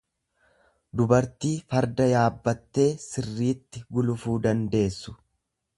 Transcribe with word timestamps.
dubartii 1.01 1.51
farda 1.73 2.07
yaabbattee 2.15 2.89
sirriitti 3.07 3.87
gulufuu 3.99 4.41
dandeessu. 4.49 5.21